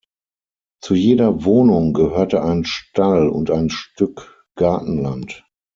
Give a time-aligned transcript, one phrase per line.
[0.81, 5.43] Zu jeder Wohnung gehörte ein Stall und ein Stück Gartenland.